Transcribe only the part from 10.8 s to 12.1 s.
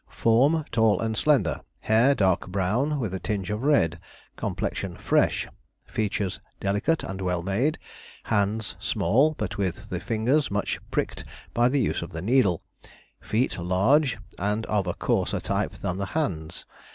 pricked by the use of